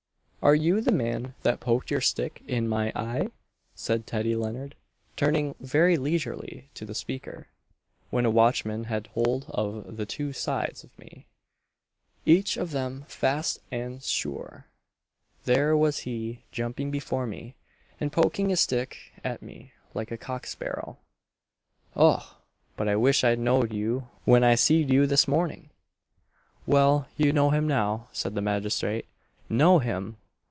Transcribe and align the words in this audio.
"Are 0.43 0.55
you 0.55 0.81
the 0.81 0.91
man 0.91 1.35
that 1.43 1.59
poked 1.59 1.91
your 1.91 2.01
stick 2.01 2.41
in 2.47 2.67
my 2.67 2.91
eye?" 2.95 3.29
said 3.75 4.07
Teddy 4.07 4.35
Leonard 4.35 4.73
turning 5.15 5.53
very 5.59 5.97
leisurely 5.97 6.67
to 6.73 6.83
the 6.83 6.95
speaker 6.95 7.45
"When 8.09 8.25
a 8.25 8.31
watchman 8.31 8.85
had 8.85 9.05
hold 9.13 9.45
of 9.49 9.97
the 9.97 10.05
two 10.07 10.33
sides 10.33 10.83
of 10.83 10.97
me, 10.97 11.27
each 12.25 12.57
of 12.57 12.73
'em 12.73 13.03
fast 13.03 13.59
and 13.71 14.01
sure; 14.01 14.65
there 15.45 15.77
was 15.77 15.99
he 15.99 16.43
jumping 16.51 16.89
before 16.89 17.27
me, 17.27 17.53
and 17.99 18.11
poking 18.11 18.49
his 18.49 18.61
stick 18.61 18.97
at 19.23 19.43
me 19.43 19.73
like 19.93 20.09
a 20.09 20.17
cock 20.17 20.47
sparrow. 20.47 20.97
Och! 21.95 22.37
but 22.75 22.87
I 22.87 22.95
wish 22.95 23.23
I 23.23 23.35
know'd 23.35 23.73
you 23.73 24.07
when 24.25 24.43
I 24.43 24.55
see'd 24.55 24.89
you 24.89 25.05
this 25.05 25.27
morning!" 25.27 25.69
"Well, 26.65 27.07
you 27.15 27.31
know 27.31 27.51
him 27.51 27.67
now," 27.67 28.07
said 28.11 28.33
the 28.33 28.41
magistrate. 28.41 29.05
"Know 29.47 29.77
him!" 29.77 30.17